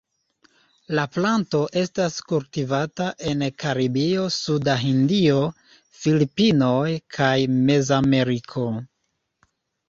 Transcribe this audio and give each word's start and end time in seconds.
La 0.99 1.01
planto 1.15 1.59
estas 1.81 2.15
kultivata 2.31 3.09
en 3.31 3.43
Karibio 3.63 4.23
suda 4.37 4.75
Hindio, 4.85 5.43
Filipinoj 5.99 6.81
kaj 7.19 7.31
Mezameriko. 7.69 8.67